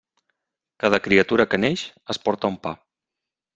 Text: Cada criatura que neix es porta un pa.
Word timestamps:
Cada 0.83 0.99
criatura 1.09 1.47
que 1.53 1.61
neix 1.65 1.85
es 2.17 2.23
porta 2.27 2.53
un 2.55 2.59
pa. 2.67 2.75